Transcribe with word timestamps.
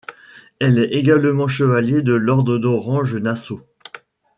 Elle 0.59 0.79
est 0.79 0.93
également 0.97 1.47
Chevalier 1.47 2.01
de 2.01 2.13
l'ordre 2.13 2.57
d'Orange-Nassau. 2.57 3.61